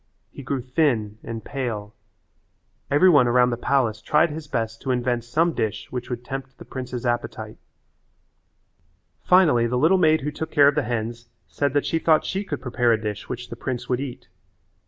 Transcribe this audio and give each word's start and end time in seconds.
He 0.31 0.41
grew 0.41 0.61
thin 0.63 1.19
and 1.23 1.45
pale. 1.45 1.93
Every 2.89 3.07
one 3.07 3.27
around 3.27 3.51
the 3.51 3.55
palace 3.55 4.01
tried 4.01 4.31
his 4.31 4.47
best 4.47 4.81
to 4.81 4.89
invent 4.89 5.23
some 5.25 5.53
dish 5.53 5.91
which 5.91 6.09
would 6.09 6.25
tempt 6.25 6.57
the 6.57 6.65
prince's 6.65 7.05
appetite. 7.05 7.59
Finally 9.23 9.67
the 9.67 9.77
little 9.77 9.99
maid 9.99 10.21
who 10.21 10.31
took 10.31 10.49
care 10.49 10.67
of 10.69 10.73
the 10.73 10.81
hens 10.89 11.29
said 11.47 11.73
that 11.73 11.85
she 11.85 11.99
thought 11.99 12.25
she 12.25 12.43
could 12.43 12.63
prepare 12.63 12.91
a 12.91 12.99
dish 12.99 13.29
which 13.29 13.49
the 13.51 13.55
prince 13.55 13.87
would 13.89 13.99
eat. 13.99 14.27